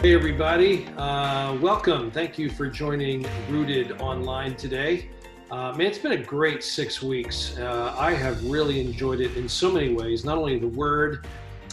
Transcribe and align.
Hey, 0.00 0.14
everybody. 0.14 0.86
Uh, 0.96 1.58
welcome. 1.60 2.12
Thank 2.12 2.38
you 2.38 2.50
for 2.50 2.68
joining 2.68 3.26
Rooted 3.50 4.00
Online 4.00 4.54
today. 4.54 5.10
Uh, 5.50 5.72
man, 5.72 5.88
it's 5.88 5.98
been 5.98 6.12
a 6.12 6.22
great 6.22 6.62
six 6.62 7.02
weeks. 7.02 7.58
Uh, 7.58 7.92
I 7.98 8.12
have 8.12 8.48
really 8.48 8.80
enjoyed 8.80 9.20
it 9.20 9.36
in 9.36 9.48
so 9.48 9.72
many 9.72 9.92
ways, 9.92 10.24
not 10.24 10.38
only 10.38 10.56
the 10.56 10.68
word, 10.68 11.26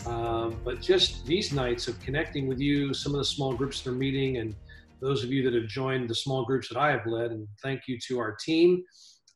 uh, 0.07 0.49
but 0.63 0.81
just 0.81 1.23
these 1.27 1.53
nights 1.53 1.87
of 1.87 1.99
connecting 1.99 2.47
with 2.47 2.59
you, 2.59 2.95
some 2.95 3.13
of 3.13 3.19
the 3.19 3.25
small 3.25 3.53
groups 3.53 3.81
that 3.81 3.91
are 3.91 3.93
meeting, 3.93 4.37
and 4.37 4.55
those 5.01 5.23
of 5.23 5.31
you 5.31 5.43
that 5.43 5.53
have 5.53 5.69
joined 5.69 6.09
the 6.09 6.15
small 6.15 6.45
groups 6.45 6.67
that 6.69 6.79
I 6.79 6.89
have 6.89 7.05
led. 7.05 7.29
And 7.29 7.47
thank 7.61 7.81
you 7.87 7.99
to 8.07 8.17
our 8.17 8.35
team 8.43 8.83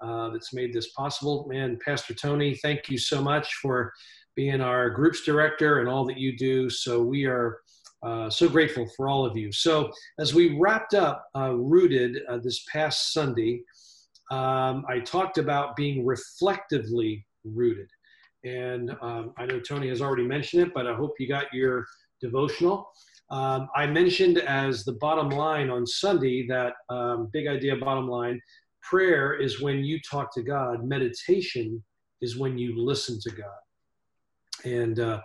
uh, 0.01 0.31
that's 0.31 0.51
made 0.51 0.73
this 0.73 0.93
possible. 0.93 1.45
Man, 1.47 1.77
Pastor 1.85 2.15
Tony, 2.15 2.55
thank 2.55 2.89
you 2.89 2.97
so 2.97 3.21
much 3.21 3.53
for 3.61 3.93
being 4.35 4.61
our 4.61 4.89
groups 4.89 5.23
director 5.23 5.79
and 5.79 5.87
all 5.87 6.05
that 6.05 6.17
you 6.17 6.35
do. 6.35 6.71
So 6.71 7.03
we 7.03 7.25
are 7.25 7.59
uh, 8.03 8.29
so 8.29 8.47
grateful 8.47 8.87
for 8.95 9.07
all 9.07 9.25
of 9.25 9.35
you. 9.35 9.51
So, 9.51 9.91
as 10.19 10.33
we 10.33 10.57
wrapped 10.57 10.93
up 10.93 11.25
uh, 11.35 11.53
Rooted 11.53 12.19
uh, 12.29 12.37
this 12.37 12.65
past 12.71 13.13
Sunday, 13.13 13.61
um, 14.31 14.85
I 14.87 14.99
talked 14.99 15.37
about 15.37 15.75
being 15.75 16.05
reflectively 16.05 17.25
rooted. 17.43 17.89
And 18.45 18.91
um, 19.01 19.33
I 19.37 19.45
know 19.45 19.59
Tony 19.59 19.89
has 19.89 20.01
already 20.01 20.25
mentioned 20.25 20.63
it, 20.63 20.73
but 20.73 20.87
I 20.87 20.93
hope 20.93 21.15
you 21.19 21.27
got 21.27 21.53
your 21.53 21.85
devotional. 22.21 22.89
Um, 23.31 23.67
I 23.75 23.85
mentioned 23.85 24.39
as 24.39 24.85
the 24.85 24.93
bottom 24.93 25.29
line 25.29 25.69
on 25.69 25.85
Sunday 25.85 26.47
that 26.47 26.73
um, 26.89 27.29
big 27.33 27.47
idea, 27.47 27.75
bottom 27.75 28.07
line 28.07 28.39
prayer 28.81 29.33
is 29.33 29.61
when 29.61 29.83
you 29.83 29.99
talk 30.09 30.33
to 30.33 30.41
God, 30.41 30.83
meditation 30.83 31.83
is 32.21 32.37
when 32.37 32.57
you 32.57 32.73
listen 32.77 33.19
to 33.21 33.29
God. 33.31 34.65
And 34.65 34.99
uh, 34.99 35.21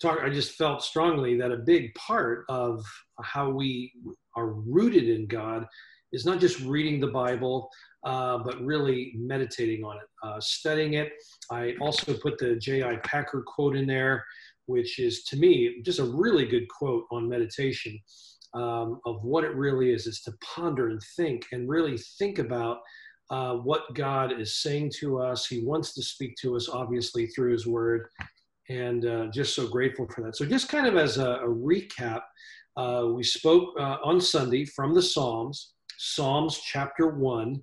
talk, 0.00 0.18
I 0.22 0.30
just 0.30 0.52
felt 0.52 0.82
strongly 0.82 1.36
that 1.38 1.52
a 1.52 1.56
big 1.56 1.94
part 1.94 2.44
of 2.48 2.84
how 3.22 3.50
we 3.50 3.92
are 4.36 4.52
rooted 4.52 5.08
in 5.08 5.26
God 5.26 5.66
is 6.12 6.24
not 6.24 6.40
just 6.40 6.60
reading 6.60 7.00
the 7.00 7.08
Bible, 7.08 7.68
uh, 8.04 8.38
but 8.38 8.60
really 8.64 9.12
meditating 9.16 9.84
on 9.84 9.96
it, 9.96 10.08
uh, 10.22 10.40
studying 10.40 10.94
it. 10.94 11.12
I 11.50 11.74
also 11.80 12.14
put 12.14 12.38
the 12.38 12.56
J.I. 12.56 12.96
Packer 13.04 13.44
quote 13.46 13.76
in 13.76 13.86
there, 13.86 14.24
which 14.66 14.98
is 14.98 15.24
to 15.24 15.36
me 15.36 15.82
just 15.84 15.98
a 15.98 16.04
really 16.04 16.46
good 16.46 16.68
quote 16.68 17.04
on 17.10 17.28
meditation 17.28 17.98
um, 18.54 19.00
of 19.04 19.22
what 19.22 19.44
it 19.44 19.54
really 19.54 19.90
is, 19.90 20.06
is 20.06 20.22
to 20.22 20.32
ponder 20.42 20.88
and 20.88 21.00
think 21.16 21.44
and 21.52 21.68
really 21.68 21.98
think 22.18 22.38
about 22.38 22.78
uh, 23.30 23.54
what 23.54 23.92
God 23.94 24.40
is 24.40 24.62
saying 24.62 24.92
to 25.00 25.18
us. 25.18 25.46
He 25.46 25.62
wants 25.62 25.92
to 25.94 26.02
speak 26.02 26.34
to 26.40 26.56
us, 26.56 26.68
obviously, 26.68 27.26
through 27.26 27.52
His 27.52 27.66
Word 27.66 28.08
and 28.68 29.06
uh, 29.06 29.26
just 29.28 29.54
so 29.54 29.66
grateful 29.66 30.06
for 30.08 30.22
that. 30.22 30.36
So, 30.36 30.44
just 30.44 30.68
kind 30.68 30.86
of 30.86 30.96
as 30.96 31.18
a, 31.18 31.36
a 31.36 31.48
recap, 31.48 32.22
uh, 32.76 33.06
we 33.12 33.24
spoke 33.24 33.74
uh, 33.78 33.96
on 34.04 34.20
Sunday 34.20 34.64
from 34.64 34.94
the 34.94 35.02
Psalms, 35.02 35.72
Psalms 35.96 36.60
chapter 36.64 37.08
one, 37.08 37.62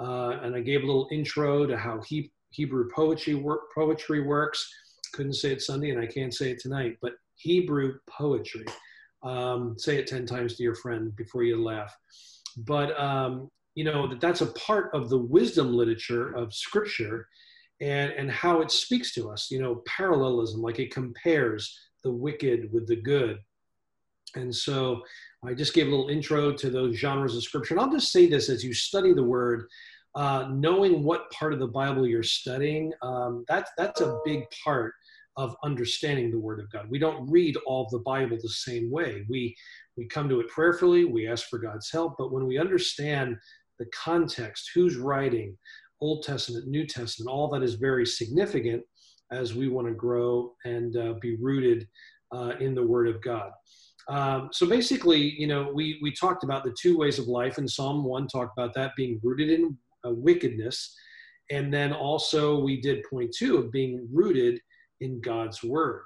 uh, 0.00 0.38
and 0.42 0.54
I 0.54 0.60
gave 0.60 0.82
a 0.82 0.86
little 0.86 1.08
intro 1.12 1.66
to 1.66 1.76
how 1.76 2.00
he, 2.06 2.32
Hebrew 2.50 2.88
poetry 2.94 3.34
work, 3.34 3.74
poetry 3.74 4.20
works. 4.20 4.68
Couldn't 5.12 5.34
say 5.34 5.52
it 5.52 5.62
Sunday, 5.62 5.90
and 5.90 6.00
I 6.00 6.06
can't 6.06 6.34
say 6.34 6.50
it 6.50 6.60
tonight, 6.60 6.98
but 7.02 7.14
Hebrew 7.36 7.98
poetry. 8.08 8.64
Um, 9.22 9.76
say 9.78 9.96
it 9.96 10.06
ten 10.06 10.26
times 10.26 10.56
to 10.56 10.62
your 10.62 10.74
friend 10.74 11.14
before 11.16 11.44
you 11.44 11.62
laugh. 11.62 11.96
But 12.58 12.98
um, 13.00 13.50
you 13.74 13.84
know 13.84 14.06
that 14.08 14.20
that's 14.20 14.40
a 14.40 14.52
part 14.52 14.90
of 14.94 15.08
the 15.08 15.18
wisdom 15.18 15.74
literature 15.74 16.32
of 16.34 16.54
Scripture 16.54 17.26
and, 17.84 18.12
and 18.12 18.30
how 18.30 18.62
it 18.62 18.70
speaks 18.70 19.12
to 19.12 19.28
us, 19.28 19.50
you 19.50 19.60
know, 19.60 19.82
parallelism, 19.86 20.62
like 20.62 20.78
it 20.78 20.94
compares 20.94 21.78
the 22.02 22.10
wicked 22.10 22.72
with 22.72 22.86
the 22.86 22.96
good. 22.96 23.38
And 24.36 24.54
so 24.54 25.02
I 25.44 25.52
just 25.52 25.74
gave 25.74 25.86
a 25.86 25.90
little 25.90 26.08
intro 26.08 26.52
to 26.52 26.70
those 26.70 26.96
genres 26.96 27.36
of 27.36 27.42
scripture. 27.42 27.74
And 27.74 27.80
I'll 27.80 27.92
just 27.92 28.10
say 28.10 28.26
this 28.26 28.48
as 28.48 28.64
you 28.64 28.72
study 28.72 29.12
the 29.12 29.22
word, 29.22 29.66
uh, 30.14 30.48
knowing 30.50 31.04
what 31.04 31.30
part 31.30 31.52
of 31.52 31.58
the 31.58 31.66
Bible 31.66 32.06
you're 32.06 32.22
studying, 32.22 32.90
um, 33.02 33.44
that's, 33.48 33.70
that's 33.76 34.00
a 34.00 34.18
big 34.24 34.44
part 34.64 34.94
of 35.36 35.54
understanding 35.62 36.30
the 36.30 36.38
word 36.38 36.60
of 36.60 36.70
God. 36.72 36.88
We 36.88 36.98
don't 36.98 37.30
read 37.30 37.56
all 37.66 37.86
the 37.90 37.98
Bible 37.98 38.38
the 38.40 38.48
same 38.48 38.90
way. 38.90 39.26
We, 39.28 39.54
we 39.98 40.06
come 40.06 40.28
to 40.30 40.40
it 40.40 40.48
prayerfully, 40.48 41.04
we 41.04 41.28
ask 41.28 41.48
for 41.48 41.58
God's 41.58 41.90
help, 41.90 42.14
but 42.16 42.32
when 42.32 42.46
we 42.46 42.58
understand 42.58 43.36
the 43.78 43.86
context, 43.86 44.70
who's 44.74 44.96
writing, 44.96 45.56
Old 46.00 46.22
Testament, 46.22 46.66
New 46.66 46.86
Testament, 46.86 47.30
all 47.30 47.48
that 47.50 47.62
is 47.62 47.74
very 47.74 48.06
significant 48.06 48.82
as 49.30 49.54
we 49.54 49.68
want 49.68 49.86
to 49.88 49.94
grow 49.94 50.52
and 50.64 50.96
uh, 50.96 51.14
be 51.20 51.36
rooted 51.36 51.88
uh, 52.32 52.52
in 52.60 52.74
the 52.74 52.86
Word 52.86 53.08
of 53.08 53.22
God. 53.22 53.50
Um, 54.08 54.50
so 54.52 54.66
basically, 54.66 55.34
you 55.38 55.46
know, 55.46 55.70
we 55.72 55.98
we 56.02 56.12
talked 56.12 56.44
about 56.44 56.64
the 56.64 56.76
two 56.80 56.98
ways 56.98 57.18
of 57.18 57.26
life, 57.26 57.58
and 57.58 57.70
Psalm 57.70 58.04
one 58.04 58.26
talked 58.28 58.56
about 58.58 58.74
that 58.74 58.92
being 58.96 59.18
rooted 59.22 59.50
in 59.50 59.76
uh, 60.06 60.10
wickedness, 60.10 60.94
and 61.50 61.72
then 61.72 61.92
also 61.92 62.60
we 62.60 62.80
did 62.80 63.04
point 63.08 63.34
two 63.36 63.56
of 63.56 63.72
being 63.72 64.06
rooted 64.12 64.60
in 65.00 65.20
God's 65.20 65.62
Word, 65.62 66.04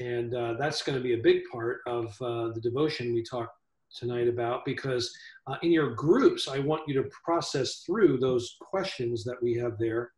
and 0.00 0.34
uh, 0.34 0.54
that's 0.58 0.82
going 0.82 0.96
to 0.96 1.02
be 1.02 1.14
a 1.14 1.22
big 1.22 1.42
part 1.50 1.80
of 1.86 2.06
uh, 2.20 2.52
the 2.54 2.60
devotion 2.62 3.12
we 3.12 3.24
talked 3.24 3.56
tonight 3.94 4.28
about 4.28 4.64
because 4.64 5.14
uh, 5.46 5.56
in 5.62 5.70
your 5.70 5.94
groups, 5.94 6.48
I 6.48 6.58
want 6.58 6.82
you 6.86 6.94
to 6.94 7.08
process 7.24 7.82
through 7.86 8.18
those 8.18 8.56
questions 8.60 9.24
that 9.24 9.42
we 9.42 9.54
have 9.54 9.78
there. 9.78 10.10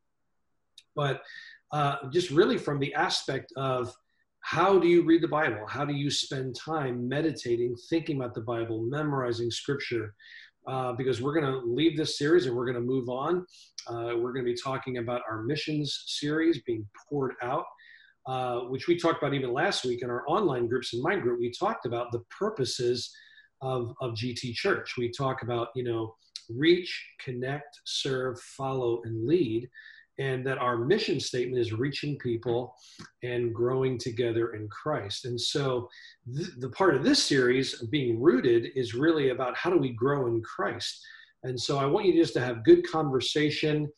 But 0.94 1.22
uh, 1.72 2.08
just 2.10 2.30
really 2.30 2.58
from 2.58 2.78
the 2.78 2.94
aspect 2.94 3.52
of 3.56 3.94
how 4.40 4.78
do 4.78 4.86
you 4.86 5.02
read 5.02 5.22
the 5.22 5.28
Bible? 5.28 5.66
How 5.66 5.84
do 5.84 5.92
you 5.92 6.10
spend 6.10 6.54
time 6.54 7.08
meditating, 7.08 7.74
thinking 7.90 8.16
about 8.16 8.34
the 8.34 8.42
Bible, 8.42 8.80
memorizing 8.82 9.50
scripture? 9.50 10.14
Uh, 10.68 10.92
because 10.92 11.20
we're 11.20 11.38
going 11.38 11.46
to 11.46 11.66
leave 11.66 11.96
this 11.96 12.18
series 12.18 12.46
and 12.46 12.56
we're 12.56 12.64
going 12.64 12.74
to 12.74 12.80
move 12.80 13.08
on. 13.08 13.44
Uh, 13.86 14.16
we're 14.16 14.32
going 14.32 14.44
to 14.44 14.52
be 14.52 14.56
talking 14.56 14.98
about 14.98 15.22
our 15.28 15.42
missions 15.42 16.04
series 16.06 16.62
being 16.62 16.86
poured 17.08 17.34
out. 17.42 17.64
Uh, 18.26 18.62
which 18.62 18.88
we 18.88 18.96
talked 18.96 19.22
about 19.22 19.34
even 19.34 19.52
last 19.52 19.84
week 19.84 20.02
in 20.02 20.10
our 20.10 20.24
online 20.26 20.66
groups 20.66 20.92
in 20.92 21.00
my 21.00 21.14
group 21.14 21.38
we 21.38 21.48
talked 21.48 21.86
about 21.86 22.10
the 22.10 22.18
purposes 22.36 23.14
of, 23.62 23.94
of 24.00 24.12
GT 24.12 24.54
Church. 24.54 24.94
We 24.96 25.10
talk 25.10 25.42
about, 25.42 25.68
you 25.74 25.84
know, 25.84 26.14
reach, 26.48 27.04
connect, 27.24 27.80
serve, 27.84 28.40
follow, 28.40 29.00
and 29.04 29.26
lead. 29.26 29.68
And 30.18 30.46
that 30.46 30.56
our 30.56 30.78
mission 30.78 31.20
statement 31.20 31.60
is 31.60 31.74
reaching 31.74 32.16
people 32.18 32.74
and 33.22 33.54
growing 33.54 33.98
together 33.98 34.54
in 34.54 34.66
Christ. 34.68 35.26
And 35.26 35.38
so, 35.38 35.90
th- 36.34 36.52
the 36.56 36.70
part 36.70 36.94
of 36.94 37.04
this 37.04 37.22
series, 37.22 37.82
being 37.90 38.18
rooted, 38.18 38.70
is 38.74 38.94
really 38.94 39.28
about 39.28 39.54
how 39.58 39.68
do 39.68 39.76
we 39.76 39.90
grow 39.90 40.26
in 40.26 40.40
Christ. 40.40 41.04
And 41.42 41.60
so, 41.60 41.76
I 41.76 41.84
want 41.84 42.06
you 42.06 42.14
just 42.14 42.32
to 42.32 42.40
have 42.40 42.64
good 42.64 42.90
conversation 42.90 43.88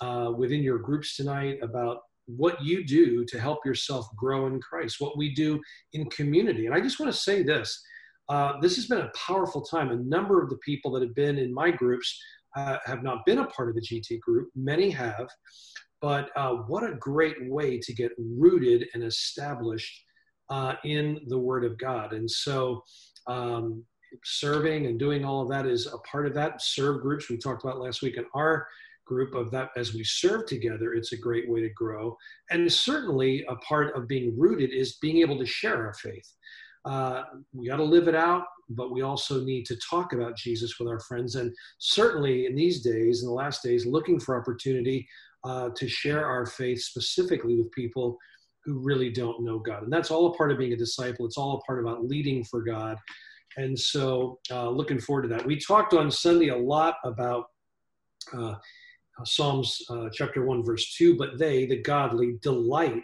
uh, 0.00 0.32
within 0.34 0.62
your 0.62 0.78
groups 0.78 1.14
tonight 1.14 1.58
about 1.60 1.98
what 2.26 2.62
you 2.62 2.84
do 2.84 3.24
to 3.24 3.38
help 3.38 3.64
yourself 3.64 4.06
grow 4.16 4.46
in 4.46 4.60
Christ, 4.60 4.96
what 4.98 5.16
we 5.16 5.34
do 5.34 5.60
in 5.92 6.08
community. 6.10 6.66
And 6.66 6.74
I 6.74 6.80
just 6.80 6.98
want 6.98 7.12
to 7.12 7.18
say 7.18 7.42
this 7.42 7.82
uh, 8.28 8.60
this 8.60 8.76
has 8.76 8.86
been 8.86 9.00
a 9.00 9.10
powerful 9.14 9.62
time. 9.62 9.90
A 9.90 9.96
number 9.96 10.42
of 10.42 10.50
the 10.50 10.58
people 10.58 10.90
that 10.92 11.02
have 11.02 11.14
been 11.14 11.38
in 11.38 11.52
my 11.52 11.70
groups 11.70 12.20
uh, 12.56 12.78
have 12.84 13.02
not 13.02 13.24
been 13.26 13.38
a 13.38 13.46
part 13.46 13.68
of 13.68 13.74
the 13.74 13.80
GT 13.80 14.20
group, 14.20 14.48
many 14.54 14.90
have. 14.90 15.28
But 16.00 16.30
uh, 16.36 16.54
what 16.66 16.84
a 16.84 16.94
great 16.94 17.48
way 17.48 17.78
to 17.78 17.94
get 17.94 18.12
rooted 18.18 18.88
and 18.94 19.02
established 19.02 20.04
uh, 20.50 20.74
in 20.84 21.20
the 21.28 21.38
Word 21.38 21.64
of 21.64 21.78
God. 21.78 22.12
And 22.12 22.30
so, 22.30 22.82
um, 23.26 23.84
serving 24.24 24.86
and 24.86 24.98
doing 24.98 25.24
all 25.24 25.42
of 25.42 25.48
that 25.48 25.66
is 25.66 25.86
a 25.86 25.98
part 25.98 26.26
of 26.26 26.34
that. 26.34 26.62
Serve 26.62 27.02
groups, 27.02 27.28
we 27.28 27.36
talked 27.36 27.64
about 27.64 27.80
last 27.80 28.02
week 28.02 28.16
in 28.16 28.24
our 28.34 28.66
group 29.06 29.34
of 29.34 29.50
that 29.52 29.70
as 29.76 29.94
we 29.94 30.02
serve 30.04 30.46
together 30.46 30.92
it's 30.92 31.12
a 31.12 31.16
great 31.16 31.48
way 31.48 31.60
to 31.60 31.68
grow 31.70 32.16
and 32.50 32.70
certainly 32.70 33.44
a 33.48 33.56
part 33.56 33.96
of 33.96 34.08
being 34.08 34.36
rooted 34.36 34.70
is 34.70 34.96
being 35.00 35.18
able 35.18 35.38
to 35.38 35.46
share 35.46 35.86
our 35.86 35.94
faith 35.94 36.34
uh, 36.86 37.24
we 37.52 37.66
got 37.66 37.76
to 37.76 37.84
live 37.84 38.08
it 38.08 38.14
out, 38.14 38.44
but 38.70 38.92
we 38.92 39.02
also 39.02 39.42
need 39.42 39.66
to 39.66 39.76
talk 39.76 40.12
about 40.12 40.36
Jesus 40.36 40.78
with 40.78 40.88
our 40.88 41.00
friends. 41.00 41.34
And 41.34 41.52
certainly 41.78 42.46
in 42.46 42.54
these 42.54 42.82
days, 42.82 43.22
in 43.22 43.28
the 43.28 43.34
last 43.34 43.62
days, 43.62 43.86
looking 43.86 44.20
for 44.20 44.40
opportunity 44.40 45.06
uh, 45.44 45.70
to 45.76 45.88
share 45.88 46.24
our 46.24 46.46
faith 46.46 46.80
specifically 46.82 47.56
with 47.56 47.70
people 47.72 48.16
who 48.64 48.78
really 48.78 49.10
don't 49.10 49.44
know 49.44 49.58
God. 49.58 49.82
And 49.82 49.92
that's 49.92 50.10
all 50.10 50.26
a 50.26 50.36
part 50.36 50.50
of 50.50 50.58
being 50.58 50.72
a 50.72 50.76
disciple. 50.76 51.26
It's 51.26 51.38
all 51.38 51.58
a 51.58 51.60
part 51.66 51.80
about 51.80 52.04
leading 52.04 52.44
for 52.44 52.62
God. 52.62 52.98
And 53.56 53.78
so, 53.78 54.38
uh, 54.50 54.68
looking 54.68 55.00
forward 55.00 55.22
to 55.22 55.28
that. 55.28 55.46
We 55.46 55.58
talked 55.58 55.94
on 55.94 56.10
Sunday 56.10 56.48
a 56.48 56.56
lot 56.56 56.96
about 57.04 57.46
uh, 58.36 58.56
Psalms 59.24 59.80
uh, 59.88 60.08
chapter 60.12 60.44
1, 60.44 60.64
verse 60.64 60.94
2, 60.96 61.16
but 61.16 61.38
they, 61.38 61.64
the 61.66 61.80
godly, 61.80 62.38
delight 62.42 63.02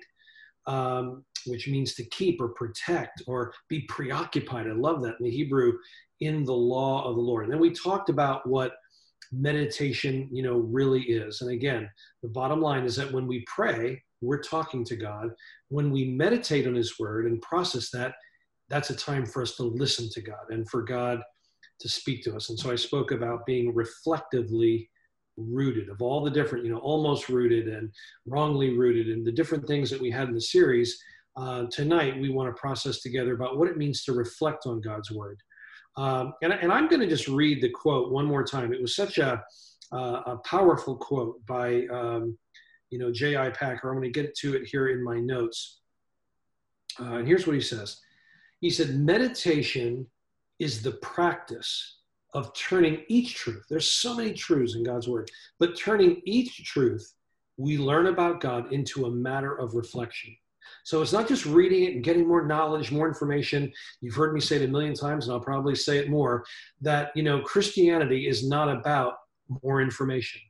um, 0.66 1.24
which 1.46 1.68
means 1.68 1.94
to 1.94 2.04
keep 2.06 2.40
or 2.40 2.48
protect 2.48 3.22
or 3.26 3.52
be 3.68 3.82
preoccupied. 3.82 4.66
I 4.66 4.72
love 4.72 5.02
that 5.02 5.16
in 5.18 5.24
the 5.24 5.30
Hebrew, 5.30 5.72
in 6.20 6.44
the 6.44 6.52
law 6.52 7.04
of 7.08 7.16
the 7.16 7.22
Lord. 7.22 7.44
And 7.44 7.52
then 7.52 7.60
we 7.60 7.72
talked 7.72 8.08
about 8.08 8.48
what 8.48 8.72
meditation, 9.32 10.28
you 10.30 10.42
know, 10.42 10.58
really 10.58 11.02
is. 11.02 11.40
And 11.40 11.50
again, 11.50 11.88
the 12.22 12.28
bottom 12.28 12.60
line 12.60 12.84
is 12.84 12.96
that 12.96 13.12
when 13.12 13.26
we 13.26 13.44
pray, 13.46 14.02
we're 14.20 14.42
talking 14.42 14.84
to 14.84 14.96
God. 14.96 15.30
When 15.68 15.90
we 15.90 16.04
meditate 16.04 16.66
on 16.66 16.74
His 16.74 16.98
Word 16.98 17.26
and 17.26 17.40
process 17.40 17.90
that, 17.90 18.14
that's 18.68 18.90
a 18.90 18.96
time 18.96 19.26
for 19.26 19.42
us 19.42 19.56
to 19.56 19.64
listen 19.64 20.08
to 20.12 20.20
God 20.20 20.50
and 20.50 20.68
for 20.68 20.82
God 20.82 21.20
to 21.80 21.88
speak 21.88 22.22
to 22.24 22.36
us. 22.36 22.48
And 22.48 22.58
so 22.58 22.70
I 22.70 22.76
spoke 22.76 23.10
about 23.10 23.44
being 23.46 23.74
reflectively 23.74 24.88
rooted 25.36 25.88
of 25.88 26.02
all 26.02 26.22
the 26.22 26.30
different, 26.30 26.64
you 26.64 26.70
know, 26.70 26.78
almost 26.78 27.28
rooted 27.28 27.68
and 27.68 27.90
wrongly 28.26 28.76
rooted 28.76 29.08
and 29.08 29.26
the 29.26 29.32
different 29.32 29.66
things 29.66 29.90
that 29.90 30.00
we 30.00 30.10
had 30.10 30.28
in 30.28 30.34
the 30.34 30.40
series. 30.40 31.02
Uh, 31.36 31.64
tonight, 31.70 32.20
we 32.20 32.28
want 32.28 32.54
to 32.54 32.60
process 32.60 33.00
together 33.00 33.34
about 33.34 33.58
what 33.58 33.68
it 33.68 33.78
means 33.78 34.04
to 34.04 34.12
reflect 34.12 34.66
on 34.66 34.80
God's 34.80 35.10
word. 35.10 35.40
Um, 35.96 36.34
and, 36.42 36.52
and, 36.52 36.72
I'm 36.72 36.88
going 36.88 37.00
to 37.00 37.06
just 37.06 37.28
read 37.28 37.62
the 37.62 37.68
quote 37.68 38.12
one 38.12 38.24
more 38.24 38.44
time. 38.44 38.72
It 38.72 38.80
was 38.80 38.96
such 38.96 39.18
a, 39.18 39.42
uh, 39.92 40.22
a 40.26 40.38
powerful 40.44 40.96
quote 40.96 41.44
by, 41.46 41.86
um, 41.92 42.38
you 42.90 42.98
know, 42.98 43.12
J.I. 43.12 43.50
Packer. 43.50 43.90
I'm 43.90 43.98
going 43.98 44.10
to 44.10 44.22
get 44.22 44.34
to 44.36 44.56
it 44.56 44.66
here 44.66 44.88
in 44.88 45.04
my 45.04 45.20
notes. 45.20 45.80
Uh, 46.98 47.16
and 47.16 47.28
here's 47.28 47.46
what 47.46 47.56
he 47.56 47.60
says. 47.60 48.00
He 48.60 48.70
said, 48.70 48.98
meditation 48.98 50.06
is 50.58 50.82
the 50.82 50.92
practice 50.92 51.98
of 52.34 52.54
turning 52.54 53.04
each 53.08 53.34
truth. 53.34 53.64
There's 53.68 53.90
so 53.90 54.16
many 54.16 54.32
truths 54.32 54.74
in 54.74 54.84
God's 54.84 55.08
word, 55.08 55.30
but 55.58 55.76
turning 55.76 56.22
each 56.24 56.64
truth 56.64 57.12
we 57.56 57.78
learn 57.78 58.06
about 58.06 58.40
God 58.40 58.72
into 58.72 59.06
a 59.06 59.10
matter 59.10 59.54
of 59.54 59.74
reflection. 59.74 60.34
So 60.84 61.02
it's 61.02 61.12
not 61.12 61.28
just 61.28 61.46
reading 61.46 61.84
it 61.84 61.94
and 61.94 62.04
getting 62.04 62.26
more 62.26 62.46
knowledge, 62.46 62.90
more 62.90 63.06
information. 63.06 63.70
You've 64.00 64.14
heard 64.14 64.34
me 64.34 64.40
say 64.40 64.56
it 64.56 64.62
a 64.62 64.68
million 64.68 64.94
times, 64.94 65.26
and 65.26 65.34
I'll 65.34 65.40
probably 65.40 65.74
say 65.74 65.98
it 65.98 66.10
more 66.10 66.44
that, 66.80 67.12
you 67.14 67.22
know, 67.22 67.40
Christianity 67.40 68.26
is 68.26 68.48
not 68.48 68.68
about 68.68 69.14
more 69.62 69.82
information. 69.82 70.40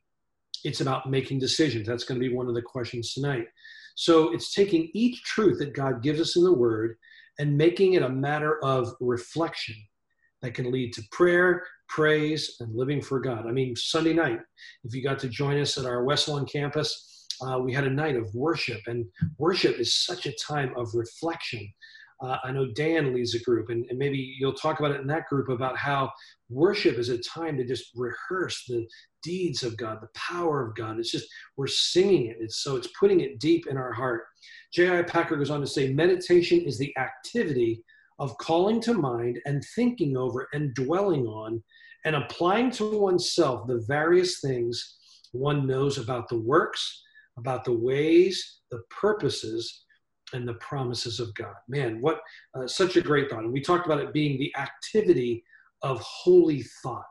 It's 0.64 0.80
about 0.80 1.10
making 1.10 1.40
decisions. 1.40 1.86
That's 1.86 2.04
going 2.04 2.20
to 2.20 2.26
be 2.26 2.34
one 2.34 2.46
of 2.46 2.54
the 2.54 2.62
questions 2.62 3.12
tonight. 3.12 3.46
So 3.94 4.32
it's 4.32 4.54
taking 4.54 4.90
each 4.94 5.22
truth 5.24 5.58
that 5.58 5.74
God 5.74 6.02
gives 6.02 6.20
us 6.20 6.36
in 6.36 6.44
the 6.44 6.52
Word 6.52 6.96
and 7.38 7.58
making 7.58 7.94
it 7.94 8.02
a 8.02 8.08
matter 8.08 8.62
of 8.64 8.94
reflection 9.00 9.74
that 10.42 10.54
can 10.54 10.70
lead 10.70 10.92
to 10.94 11.02
prayer, 11.10 11.64
praise, 11.88 12.56
and 12.60 12.74
living 12.74 13.00
for 13.00 13.20
God. 13.20 13.46
I 13.46 13.52
mean, 13.52 13.74
Sunday 13.76 14.12
night, 14.12 14.40
if 14.84 14.94
you 14.94 15.02
got 15.02 15.18
to 15.20 15.28
join 15.28 15.60
us 15.60 15.78
at 15.78 15.86
our 15.86 16.04
West 16.04 16.28
Lawn 16.28 16.46
campus, 16.46 17.26
uh, 17.40 17.58
we 17.58 17.72
had 17.72 17.84
a 17.84 17.90
night 17.90 18.16
of 18.16 18.32
worship, 18.34 18.80
and 18.86 19.04
worship 19.38 19.78
is 19.78 20.04
such 20.04 20.26
a 20.26 20.34
time 20.34 20.72
of 20.76 20.88
reflection. 20.94 21.66
Uh, 22.20 22.36
I 22.44 22.52
know 22.52 22.66
Dan 22.74 23.12
leads 23.14 23.34
a 23.34 23.42
group, 23.42 23.68
and, 23.68 23.84
and, 23.88 23.98
maybe 23.98 24.36
you'll 24.38 24.52
talk 24.52 24.78
about 24.78 24.92
it 24.92 25.00
in 25.00 25.08
that 25.08 25.26
group 25.26 25.48
about 25.48 25.76
how 25.76 26.08
worship 26.48 26.96
is 26.98 27.08
a 27.08 27.18
time 27.18 27.56
to 27.56 27.64
just 27.64 27.90
rehearse 27.96 28.64
the 28.68 28.86
deeds 29.24 29.64
of 29.64 29.76
God, 29.76 29.98
the 30.00 30.08
power 30.14 30.64
of 30.64 30.76
God. 30.76 31.00
It's 31.00 31.10
just, 31.10 31.26
we're 31.56 31.66
singing 31.66 32.26
it. 32.26 32.36
It's, 32.38 32.62
so 32.62 32.76
it's 32.76 32.88
putting 32.98 33.20
it 33.20 33.40
deep 33.40 33.66
in 33.66 33.76
our 33.76 33.92
heart. 33.92 34.22
J.I. 34.72 35.02
Packer 35.02 35.36
goes 35.36 35.50
on 35.50 35.60
to 35.60 35.66
say, 35.66 35.92
meditation 35.92 36.60
is 36.60 36.78
the 36.78 36.94
activity 36.96 37.82
of 38.22 38.38
calling 38.38 38.80
to 38.80 38.94
mind 38.94 39.40
and 39.46 39.64
thinking 39.74 40.16
over 40.16 40.48
and 40.52 40.72
dwelling 40.76 41.26
on 41.26 41.60
and 42.04 42.14
applying 42.14 42.70
to 42.70 42.96
oneself 42.96 43.66
the 43.66 43.84
various 43.88 44.38
things 44.38 44.96
one 45.32 45.66
knows 45.66 45.98
about 45.98 46.28
the 46.28 46.38
works, 46.38 47.02
about 47.36 47.64
the 47.64 47.76
ways, 47.76 48.60
the 48.70 48.80
purposes, 48.90 49.86
and 50.32 50.46
the 50.46 50.54
promises 50.54 51.18
of 51.18 51.34
God. 51.34 51.56
Man, 51.68 52.00
what 52.00 52.20
uh, 52.54 52.68
such 52.68 52.96
a 52.96 53.02
great 53.02 53.28
thought. 53.28 53.42
And 53.42 53.52
we 53.52 53.60
talked 53.60 53.86
about 53.86 54.00
it 54.00 54.12
being 54.12 54.38
the 54.38 54.54
activity 54.56 55.42
of 55.82 55.98
holy 56.00 56.62
thought, 56.80 57.06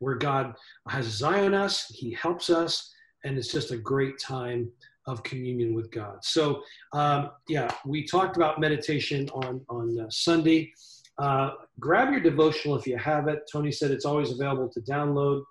where 0.00 0.16
God 0.16 0.54
has 0.88 1.04
his 1.04 1.22
eye 1.22 1.44
on 1.44 1.54
us, 1.54 1.86
he 1.86 2.12
helps 2.14 2.50
us, 2.50 2.92
and 3.24 3.38
it's 3.38 3.52
just 3.52 3.70
a 3.70 3.78
great 3.78 4.18
time 4.18 4.68
of 5.08 5.22
communion 5.22 5.74
with 5.74 5.90
God. 5.90 6.18
So, 6.22 6.62
um, 6.92 7.30
yeah, 7.48 7.68
we 7.84 8.06
talked 8.06 8.36
about 8.36 8.60
meditation 8.60 9.28
on 9.30 9.62
on 9.68 9.98
uh, 9.98 10.06
Sunday. 10.10 10.72
Uh, 11.18 11.50
grab 11.80 12.12
your 12.12 12.20
devotional 12.20 12.76
if 12.76 12.86
you 12.86 12.96
have 12.96 13.26
it. 13.26 13.40
Tony 13.50 13.72
said 13.72 13.90
it's 13.90 14.04
always 14.04 14.30
available 14.30 14.68
to 14.68 14.80
download. 14.82 15.42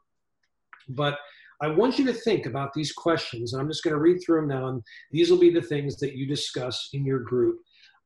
But 0.88 1.18
I 1.62 1.68
want 1.68 1.98
you 2.00 2.06
to 2.06 2.14
think 2.14 2.46
about 2.46 2.72
these 2.74 2.94
questions, 2.94 3.52
and 3.52 3.62
I'm 3.62 3.68
just 3.68 3.84
going 3.84 3.96
to 3.96 4.00
read 4.00 4.20
through 4.20 4.42
them 4.42 4.50
now. 4.50 4.68
And 4.68 4.82
these 5.12 5.30
will 5.30 5.40
be 5.40 5.50
the 5.50 5.62
things 5.62 5.98
that 5.98 6.16
you 6.16 6.28
discuss 6.28 6.90
in 6.94 7.04
your 7.04 7.20
group. 7.20 7.58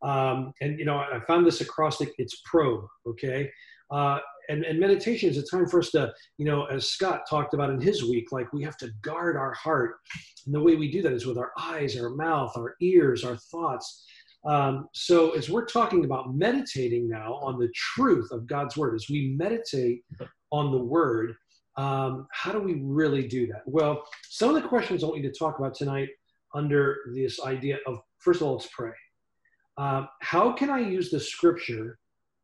Um, 0.02 0.54
and 0.62 0.80
you 0.80 0.86
know, 0.86 0.98
I 0.98 1.20
found 1.28 1.46
this 1.46 1.62
acrostic. 1.62 2.10
It's 2.18 2.42
probe. 2.46 2.86
Okay. 3.06 3.52
Uh, 3.92 4.20
and, 4.50 4.64
and 4.64 4.80
meditation 4.80 5.30
is 5.30 5.38
a 5.38 5.46
time 5.46 5.68
for 5.68 5.80
us 5.80 5.92
to, 5.92 6.14
you 6.38 6.46
know, 6.46 6.66
as 6.66 6.90
Scott 6.90 7.22
talked 7.30 7.54
about 7.54 7.70
in 7.70 7.80
his 7.80 8.04
week, 8.04 8.32
like 8.32 8.52
we 8.54 8.64
have 8.64 8.78
to 8.78 8.90
guard 9.02 9.36
our 9.38 9.54
heart. 9.54 9.96
And 10.46 10.54
the 10.56 10.62
way 10.62 10.76
we 10.76 10.92
do 10.92 11.02
that 11.02 11.14
is 11.14 11.26
with 11.26 11.38
our 11.38 11.52
eyes, 11.58 12.00
our 12.00 12.10
mouth, 12.10 12.52
our 12.58 12.76
ears, 12.82 13.24
our 13.24 13.38
thoughts. 13.38 14.06
Um, 14.46 14.88
so 14.94 15.32
as 15.32 15.50
we're 15.50 15.66
talking 15.66 16.04
about 16.04 16.36
meditating 16.36 17.08
now 17.08 17.36
on 17.36 17.60
the 17.60 17.70
truth 17.76 18.32
of 18.32 18.48
God's 18.48 18.76
word, 18.76 18.96
as 18.96 19.06
we 19.10 19.36
meditate 19.38 20.04
on 20.52 20.72
the 20.72 20.84
word, 20.84 21.36
um, 21.78 22.28
how 22.32 22.52
do 22.52 22.60
we 22.60 22.82
really 22.84 23.28
do 23.28 23.48
that? 23.48 23.62
Well, 23.66 24.04
some 24.30 24.54
of 24.54 24.62
the 24.62 24.68
questions 24.68 25.04
I 25.04 25.08
want 25.08 25.22
you 25.22 25.32
to 25.32 25.38
talk 25.38 25.60
about 25.60 25.76
tonight 25.76 26.10
under 26.54 26.98
this 27.14 27.40
idea 27.42 27.78
of, 27.88 28.00
first 28.18 28.42
of 28.42 28.48
all, 28.48 28.54
let's 28.54 28.68
pray. 28.76 28.92
Um, 29.78 30.10
how 30.22 30.52
can 30.52 30.70
I 30.70 30.80
use 30.80 31.10
the 31.12 31.20
scripture 31.20 31.98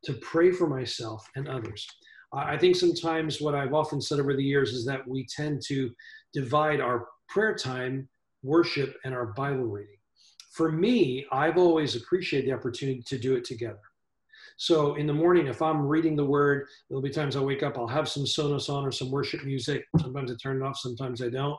to 0.05 0.13
pray 0.13 0.51
for 0.51 0.67
myself 0.67 1.27
and 1.35 1.47
others. 1.47 1.87
I 2.33 2.57
think 2.57 2.75
sometimes 2.75 3.39
what 3.39 3.55
I've 3.55 3.73
often 3.73 4.01
said 4.01 4.19
over 4.19 4.35
the 4.35 4.43
years 4.43 4.73
is 4.73 4.85
that 4.85 5.07
we 5.07 5.25
tend 5.33 5.61
to 5.67 5.91
divide 6.33 6.81
our 6.81 7.07
prayer 7.29 7.55
time, 7.55 8.09
worship, 8.43 8.95
and 9.05 9.13
our 9.13 9.27
Bible 9.27 9.63
reading. 9.63 9.95
For 10.51 10.71
me, 10.71 11.25
I've 11.31 11.57
always 11.57 11.95
appreciated 11.95 12.49
the 12.49 12.55
opportunity 12.55 13.01
to 13.07 13.17
do 13.17 13.35
it 13.35 13.45
together. 13.45 13.79
So 14.57 14.95
in 14.95 15.05
the 15.05 15.13
morning, 15.13 15.47
if 15.47 15.61
I'm 15.61 15.85
reading 15.85 16.15
the 16.15 16.25
word, 16.25 16.67
there'll 16.89 17.01
be 17.01 17.11
times 17.11 17.35
I 17.35 17.41
wake 17.41 17.63
up, 17.63 17.77
I'll 17.77 17.87
have 17.87 18.09
some 18.09 18.23
Sonos 18.23 18.69
on 18.69 18.85
or 18.85 18.91
some 18.91 19.11
worship 19.11 19.45
music. 19.45 19.85
Sometimes 19.99 20.31
I 20.31 20.35
turn 20.41 20.61
it 20.61 20.65
off, 20.65 20.77
sometimes 20.77 21.21
I 21.21 21.29
don't. 21.29 21.57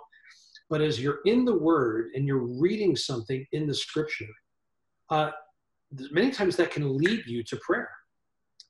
But 0.68 0.82
as 0.82 1.00
you're 1.00 1.20
in 1.24 1.44
the 1.44 1.56
word 1.56 2.10
and 2.14 2.26
you're 2.26 2.46
reading 2.60 2.94
something 2.96 3.46
in 3.52 3.66
the 3.66 3.74
scripture, 3.74 4.26
uh, 5.10 5.30
many 6.10 6.30
times 6.30 6.56
that 6.56 6.72
can 6.72 6.98
lead 6.98 7.24
you 7.26 7.42
to 7.44 7.56
prayer 7.56 7.88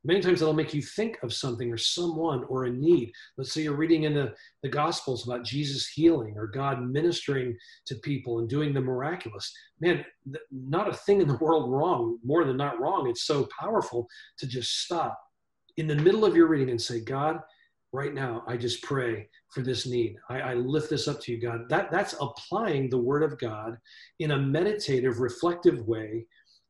many 0.04 0.20
times 0.20 0.40
it'll 0.40 0.54
make 0.54 0.74
you 0.74 0.82
think 0.82 1.18
of 1.22 1.32
something 1.32 1.72
or 1.72 1.76
someone 1.76 2.44
or 2.44 2.64
a 2.64 2.70
need. 2.70 3.12
Let's 3.36 3.52
say 3.52 3.62
you're 3.62 3.76
reading 3.76 4.04
in 4.04 4.14
the, 4.14 4.34
the 4.62 4.68
Gospels 4.68 5.26
about 5.26 5.44
Jesus 5.44 5.88
healing 5.88 6.34
or 6.36 6.46
God 6.46 6.82
ministering 6.82 7.56
to 7.86 7.94
people 7.96 8.38
and 8.38 8.48
doing 8.48 8.72
the 8.72 8.80
miraculous. 8.80 9.52
Man, 9.80 10.04
not 10.50 10.88
a 10.88 10.94
thing 10.94 11.20
in 11.20 11.28
the 11.28 11.36
world 11.40 11.70
wrong, 11.70 12.18
more 12.24 12.44
than 12.44 12.56
not 12.56 12.80
wrong. 12.80 13.08
It's 13.08 13.26
so 13.26 13.48
powerful 13.58 14.06
to 14.38 14.46
just 14.46 14.84
stop 14.84 15.18
in 15.76 15.86
the 15.86 15.96
middle 15.96 16.24
of 16.24 16.36
your 16.36 16.48
reading 16.48 16.70
and 16.70 16.80
say, 16.80 17.00
God, 17.00 17.38
right 17.92 18.12
now, 18.12 18.42
I 18.46 18.56
just 18.56 18.82
pray 18.82 19.28
for 19.50 19.62
this 19.62 19.86
need. 19.86 20.16
I, 20.28 20.40
I 20.40 20.54
lift 20.54 20.90
this 20.90 21.08
up 21.08 21.20
to 21.22 21.32
you, 21.32 21.40
God. 21.40 21.68
That, 21.68 21.90
that's 21.90 22.14
applying 22.20 22.90
the 22.90 22.98
word 22.98 23.22
of 23.22 23.38
God 23.38 23.78
in 24.18 24.32
a 24.32 24.38
meditative, 24.38 25.20
reflective 25.20 25.86
way 25.86 26.26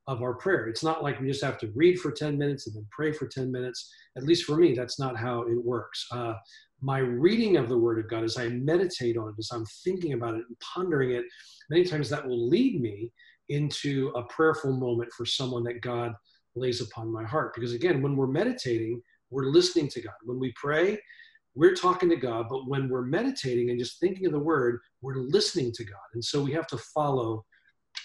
of 0.08 0.22
our 0.22 0.34
prayer. 0.34 0.66
It's 0.66 0.82
not 0.82 1.02
like 1.02 1.20
we 1.20 1.28
just 1.28 1.44
have 1.44 1.58
to 1.58 1.70
read 1.76 2.00
for 2.00 2.10
10 2.10 2.36
minutes 2.38 2.66
and 2.66 2.74
then 2.74 2.86
pray 2.90 3.12
for 3.12 3.28
10 3.28 3.52
minutes. 3.52 3.92
At 4.16 4.24
least 4.24 4.44
for 4.44 4.56
me, 4.56 4.74
that's 4.74 4.98
not 4.98 5.18
how 5.18 5.42
it 5.42 5.62
works. 5.62 6.04
Uh, 6.10 6.32
my 6.80 6.98
reading 6.98 7.58
of 7.58 7.68
the 7.68 7.78
Word 7.78 7.98
of 7.98 8.08
God, 8.08 8.24
as 8.24 8.38
I 8.38 8.48
meditate 8.48 9.18
on 9.18 9.28
it, 9.28 9.34
as 9.38 9.50
I'm 9.52 9.66
thinking 9.84 10.14
about 10.14 10.34
it 10.34 10.44
and 10.48 10.58
pondering 10.60 11.10
it, 11.10 11.26
many 11.68 11.84
times 11.84 12.08
that 12.08 12.26
will 12.26 12.48
lead 12.48 12.80
me 12.80 13.12
into 13.50 14.08
a 14.16 14.22
prayerful 14.24 14.72
moment 14.72 15.12
for 15.12 15.26
someone 15.26 15.62
that 15.64 15.82
God 15.82 16.14
lays 16.56 16.80
upon 16.80 17.12
my 17.12 17.24
heart. 17.24 17.54
Because 17.54 17.74
again, 17.74 18.00
when 18.00 18.16
we're 18.16 18.26
meditating, 18.26 19.02
we're 19.30 19.50
listening 19.50 19.88
to 19.88 20.00
God. 20.00 20.14
When 20.24 20.40
we 20.40 20.54
pray, 20.56 20.98
we're 21.54 21.74
talking 21.74 22.08
to 22.08 22.16
God, 22.16 22.46
but 22.48 22.66
when 22.66 22.88
we're 22.88 23.02
meditating 23.02 23.68
and 23.68 23.78
just 23.78 24.00
thinking 24.00 24.24
of 24.24 24.32
the 24.32 24.38
Word, 24.38 24.80
we're 25.02 25.16
listening 25.16 25.70
to 25.72 25.84
God. 25.84 26.08
And 26.14 26.24
so 26.24 26.42
we 26.42 26.52
have 26.52 26.66
to 26.68 26.78
follow 26.78 27.44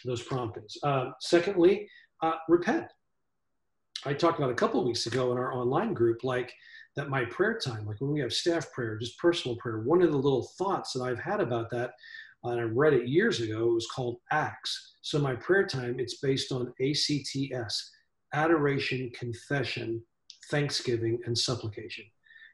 those 0.07 0.21
promptings. 0.21 0.77
Uh, 0.83 1.11
secondly, 1.19 1.87
uh, 2.21 2.33
repent. 2.49 2.87
I 4.05 4.13
talked 4.13 4.37
about 4.37 4.51
a 4.51 4.55
couple 4.55 4.83
weeks 4.83 5.05
ago 5.05 5.31
in 5.31 5.37
our 5.37 5.53
online 5.53 5.93
group, 5.93 6.23
like 6.23 6.53
that 6.95 7.09
my 7.09 7.25
prayer 7.25 7.57
time, 7.57 7.85
like 7.85 7.99
when 8.01 8.11
we 8.11 8.19
have 8.19 8.33
staff 8.33 8.71
prayer, 8.71 8.97
just 8.97 9.17
personal 9.17 9.57
prayer, 9.57 9.79
one 9.79 10.01
of 10.01 10.11
the 10.11 10.17
little 10.17 10.49
thoughts 10.57 10.93
that 10.93 11.03
I've 11.03 11.19
had 11.19 11.39
about 11.39 11.69
that, 11.71 11.91
uh, 12.45 12.49
and 12.49 12.59
I 12.59 12.63
read 12.63 12.93
it 12.93 13.07
years 13.07 13.39
ago, 13.39 13.69
it 13.69 13.73
was 13.73 13.87
called 13.87 14.17
ACTS. 14.31 14.95
So 15.01 15.19
my 15.19 15.35
prayer 15.35 15.65
time, 15.65 15.99
it's 15.99 16.19
based 16.19 16.51
on 16.51 16.73
ACTS, 16.81 17.91
adoration, 18.33 19.11
confession, 19.17 20.03
thanksgiving, 20.49 21.19
and 21.25 21.37
supplication. 21.37 22.05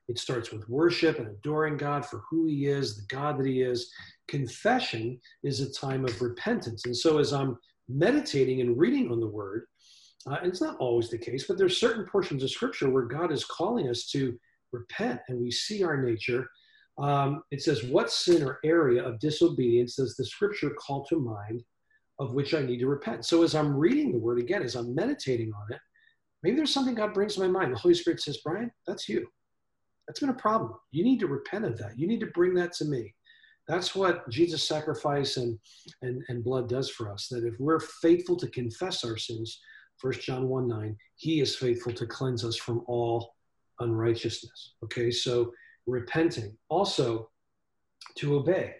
It 0.08 0.18
starts 0.18 0.51
with 0.51 0.68
worship 0.70 1.20
and 1.20 1.27
adoring 1.27 1.77
God 1.77 2.06
for 2.06 2.24
who 2.29 2.46
He 2.48 2.65
is, 2.68 2.96
the 2.96 3.06
God 3.08 3.39
that 3.39 3.46
He 3.46 3.62
is. 3.62 3.91
Confession 4.29 5.19
is 5.43 5.62
a 5.62 5.71
time 5.71 6.05
of 6.05 6.21
repentance. 6.21 6.86
And 6.86 6.95
so, 6.95 7.17
as 7.17 7.33
I'm 7.33 7.57
meditating 7.88 8.62
and 8.62 8.77
reading 8.77 9.12
on 9.12 9.19
the 9.19 9.27
Word, 9.27 9.65
uh, 10.27 10.38
it's 10.43 10.62
not 10.62 10.77
always 10.77 11.09
the 11.09 11.17
case, 11.17 11.45
but 11.48 11.57
there's 11.57 11.79
certain 11.79 12.05
portions 12.05 12.43
of 12.43 12.51
Scripture 12.51 12.89
where 12.89 13.05
God 13.05 13.31
is 13.31 13.45
calling 13.45 13.89
us 13.89 14.07
to 14.12 14.38
repent, 14.71 15.19
and 15.27 15.39
we 15.41 15.51
see 15.51 15.83
our 15.83 15.98
nature. 16.01 16.48
Um, 16.98 17.41
it 17.51 17.62
says, 17.62 17.83
"What 17.83 18.12
sin 18.12 18.43
or 18.43 18.59
area 18.63 19.03
of 19.03 19.19
disobedience 19.19 19.95
does 19.95 20.15
the 20.15 20.25
Scripture 20.25 20.71
call 20.71 21.05
to 21.05 21.19
mind, 21.19 21.63
of 22.19 22.33
which 22.33 22.53
I 22.53 22.62
need 22.62 22.79
to 22.79 22.88
repent?" 22.88 23.25
So, 23.25 23.43
as 23.43 23.55
I'm 23.55 23.75
reading 23.75 24.12
the 24.12 24.19
Word 24.19 24.39
again, 24.39 24.62
as 24.62 24.75
I'm 24.75 24.93
meditating 24.93 25.51
on 25.53 25.74
it, 25.74 25.81
Maybe 26.43 26.55
there's 26.55 26.74
something 26.74 26.95
God 26.95 27.13
brings 27.13 27.36
to 27.36 27.41
my 27.41 27.48
mind. 27.48 27.74
The 27.74 27.79
Holy 27.79 27.93
Spirit 27.93 28.21
says, 28.21 28.38
Brian, 28.43 28.71
that's 28.88 29.09
you. 29.09 29.27
That's 30.07 30.19
been 30.19 30.29
a 30.29 30.33
problem. 30.33 30.74
You 30.91 31.03
need 31.03 31.19
to 31.19 31.27
repent 31.27 31.65
of 31.65 31.77
that. 31.79 32.00
You 32.00 32.07
need 32.07 32.21
to 32.21 32.27
bring 32.27 32.53
that 32.55 32.74
to 32.74 32.86
me. 32.86 33.13
That's 33.70 33.96
what 33.96 34.28
Jesus' 34.30 34.68
sacrifice 34.68 35.38
and, 35.38 35.58
and, 36.02 36.24
and 36.28 36.44
blood 36.44 36.68
does 36.68 36.90
for 36.90 37.14
us. 37.14 37.28
That 37.30 37.46
if 37.46 37.54
we're 37.60 37.80
faithful 37.80 38.36
to 38.38 38.50
confess 38.50 39.06
our 39.06 39.16
sins, 39.16 39.62
1 40.02 40.14
John 40.14 40.50
1 40.50 40.68
9, 40.68 40.98
he 41.18 41.40
is 41.40 41.56
faithful 41.56 41.94
to 41.94 42.08
cleanse 42.08 42.44
us 42.44 42.56
from 42.56 42.84
all 42.88 43.36
unrighteousness. 43.80 44.74
Okay, 44.84 45.12
so 45.12 45.54
repenting. 45.86 46.58
Also, 46.70 47.30
to 48.16 48.36
obey. 48.36 48.76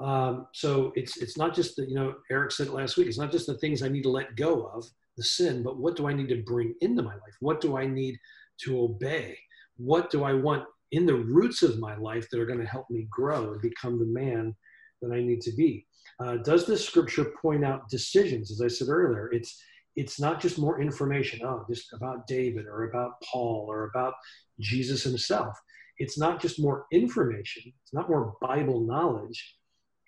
Um, 0.00 0.46
so 0.52 0.92
it's 0.94 1.16
it's 1.16 1.36
not 1.36 1.54
just 1.54 1.74
that 1.76 1.88
you 1.88 1.94
know 1.94 2.14
Eric 2.30 2.52
said 2.52 2.68
it 2.68 2.72
last 2.74 2.96
week. 2.96 3.08
It's 3.08 3.18
not 3.18 3.32
just 3.32 3.46
the 3.46 3.58
things 3.58 3.82
I 3.82 3.88
need 3.88 4.02
to 4.02 4.10
let 4.10 4.36
go 4.36 4.66
of 4.66 4.84
the 5.16 5.24
sin, 5.24 5.62
but 5.62 5.78
what 5.78 5.96
do 5.96 6.06
I 6.06 6.12
need 6.12 6.28
to 6.28 6.42
bring 6.42 6.74
into 6.80 7.02
my 7.02 7.14
life? 7.14 7.36
What 7.40 7.60
do 7.60 7.76
I 7.76 7.86
need 7.86 8.18
to 8.64 8.80
obey? 8.80 9.36
What 9.76 10.10
do 10.10 10.22
I 10.22 10.34
want 10.34 10.64
in 10.92 11.06
the 11.06 11.14
roots 11.14 11.62
of 11.62 11.78
my 11.78 11.96
life 11.96 12.28
that 12.30 12.40
are 12.40 12.46
going 12.46 12.60
to 12.60 12.66
help 12.66 12.88
me 12.90 13.06
grow 13.10 13.52
and 13.52 13.62
become 13.62 13.98
the 13.98 14.06
man 14.06 14.54
that 15.02 15.12
I 15.12 15.20
need 15.20 15.40
to 15.42 15.52
be? 15.54 15.86
Uh, 16.20 16.36
does 16.38 16.66
this 16.66 16.86
scripture 16.86 17.32
point 17.40 17.64
out 17.64 17.88
decisions? 17.88 18.50
As 18.50 18.60
I 18.60 18.68
said 18.68 18.88
earlier, 18.88 19.30
it's 19.32 19.62
it's 19.96 20.20
not 20.20 20.40
just 20.40 20.60
more 20.60 20.80
information. 20.80 21.40
Oh, 21.44 21.64
just 21.68 21.92
about 21.92 22.26
David 22.28 22.66
or 22.66 22.84
about 22.84 23.20
Paul 23.22 23.66
or 23.68 23.90
about 23.92 24.14
Jesus 24.60 25.02
himself. 25.02 25.58
It's 25.98 26.16
not 26.16 26.40
just 26.40 26.60
more 26.60 26.86
information. 26.92 27.64
It's 27.82 27.92
not 27.92 28.08
more 28.08 28.34
Bible 28.40 28.86
knowledge 28.86 29.58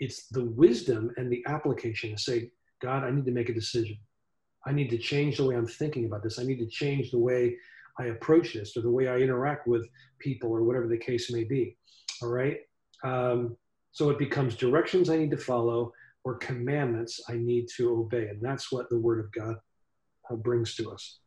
it's 0.01 0.27
the 0.29 0.45
wisdom 0.45 1.13
and 1.17 1.31
the 1.31 1.45
application 1.47 2.11
to 2.11 2.19
say, 2.19 2.51
God, 2.83 3.05
I 3.05 3.11
need 3.11 3.27
to 3.27 3.33
make 3.33 3.51
a 3.51 3.55
decision. 3.55 3.99
I 4.67 4.73
need 4.73 4.91
to 4.91 4.99
change 4.99 5.37
the 5.37 5.45
way 5.45 5.55
I'm 5.55 5.67
thinking 5.67 6.07
about 6.07 6.23
this. 6.23 6.39
I 6.39 6.45
need 6.45 6.59
to 6.59 6.67
change 6.67 7.11
the 7.11 7.19
way 7.19 7.57
I 8.01 8.07
approach 8.07 8.55
this 8.55 8.77
or 8.77 8.83
the 8.83 8.91
way 8.91 9.09
I 9.09 9.19
interact 9.19 9.67
with 9.67 9.87
people 10.19 10.51
or 10.51 10.63
whatever 10.63 10.89
the 10.89 10.99
case 10.99 11.31
may 11.31 11.45
be. 11.45 11.77
All 12.23 12.31
right. 12.31 12.59
Um, 13.05 13.57
so 13.93 14.11
it 14.11 14.19
becomes 14.19 14.55
directions 14.55 15.11
I 15.11 15.17
need 15.17 15.31
to 15.33 15.37
follow 15.37 15.93
or 16.25 16.37
commandments 16.37 17.21
I 17.29 17.35
need 17.35 17.67
to 17.77 17.91
obey. 17.91 18.29
And 18.29 18.41
that's 18.41 18.71
what 18.71 18.89
the 18.91 18.99
Word 18.99 19.21
of 19.21 19.33
God 19.33 19.57
uh, 20.31 20.37
brings 20.37 20.75
to 20.77 20.91
us. 20.91 21.21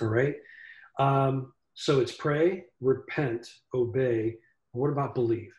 All 0.00 0.08
right. 0.08 0.36
Um, 0.98 1.52
so 1.74 2.00
it's 2.00 2.12
pray, 2.12 2.64
repent, 2.80 3.46
obey. 3.74 4.36
What 4.72 4.90
about 4.90 5.14
believe? 5.14 5.52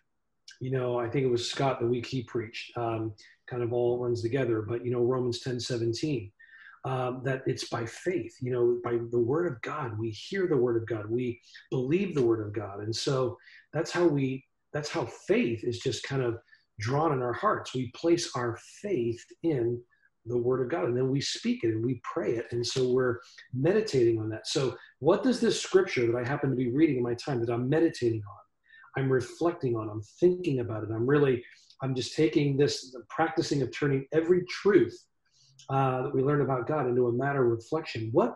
you 0.60 0.72
know, 0.72 1.00
I 1.00 1.10
think 1.10 1.26
it 1.26 1.30
was 1.30 1.50
Scott 1.50 1.80
the 1.80 1.88
week 1.88 2.06
he 2.06 2.24
preached, 2.24 2.76
um, 2.78 3.14
kind 3.48 3.64
of 3.64 3.74
all 3.74 4.00
runs 4.00 4.22
together, 4.22 4.62
but, 4.62 4.84
you 4.84 4.92
know, 4.92 5.04
Romans 5.04 5.40
10 5.42 5.60
17, 5.60 6.32
um, 6.88 7.22
that 7.26 7.44
it's 7.46 7.68
by 7.68 7.86
faith, 7.86 8.34
you 8.40 8.50
know, 8.50 8.80
by 8.82 8.98
the 9.12 9.20
word 9.20 9.52
of 9.52 9.62
God. 9.62 10.00
We 10.00 10.10
hear 10.12 10.48
the 10.48 10.56
word 10.56 10.82
of 10.82 10.88
God, 10.88 11.10
we 11.10 11.42
believe 11.70 12.16
the 12.16 12.24
word 12.24 12.40
of 12.40 12.54
God. 12.54 12.80
And 12.80 12.96
so 12.96 13.38
that's 13.74 13.92
how 13.92 14.08
we, 14.08 14.46
that's 14.72 14.88
how 14.88 15.06
faith 15.28 15.66
is 15.66 15.80
just 15.80 16.04
kind 16.04 16.22
of 16.22 16.38
drawn 16.80 17.12
in 17.12 17.22
our 17.22 17.34
hearts. 17.34 17.76
We 17.76 17.92
place 17.94 18.32
our 18.38 18.58
faith 18.82 19.22
in 19.44 19.82
the 20.28 20.38
word 20.38 20.62
of 20.62 20.72
God 20.72 20.86
and 20.86 20.96
then 20.96 21.10
we 21.10 21.20
speak 21.20 21.66
it 21.66 21.74
and 21.74 21.86
we 21.86 22.00
pray 22.06 22.36
it. 22.36 22.48
And 22.52 22.66
so 22.66 22.90
we're 22.90 23.18
meditating 23.54 24.18
on 24.18 24.30
that. 24.30 24.48
So, 24.48 24.78
what 25.00 25.24
does 25.24 25.42
this 25.42 25.62
scripture 25.62 26.08
that 26.08 26.18
I 26.18 26.26
happen 26.26 26.50
to 26.50 26.56
be 26.56 26.72
reading 26.72 26.98
in 26.98 27.04
my 27.04 27.16
time 27.16 27.42
that 27.42 27.52
I'm 27.52 27.68
meditating 27.68 28.22
on? 28.22 29.04
I'm 29.04 29.12
reflecting 29.12 29.76
on, 29.76 29.90
I'm 29.90 30.04
thinking 30.22 30.62
about 30.62 30.84
it. 30.84 30.90
I'm 30.90 31.06
really, 31.06 31.44
I'm 31.82 31.96
just 31.96 32.16
taking 32.16 32.56
this, 32.56 32.96
practicing 33.10 33.62
of 33.62 33.78
turning 33.78 34.06
every 34.14 34.46
truth 34.50 34.98
uh, 35.70 36.04
that 36.04 36.14
we 36.14 36.24
learn 36.24 36.42
about 36.42 36.68
God 36.68 36.88
into 36.88 37.08
a 37.08 37.12
matter 37.12 37.44
of 37.44 37.52
reflection. 37.52 38.10
What, 38.12 38.36